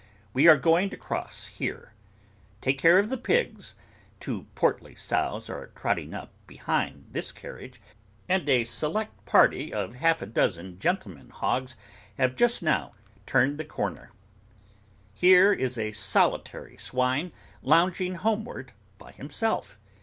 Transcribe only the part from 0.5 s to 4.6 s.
going to cross here. Take care of the pigs. Two